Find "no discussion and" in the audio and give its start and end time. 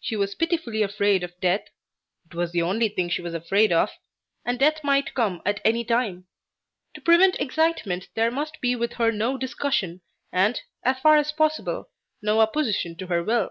9.12-10.62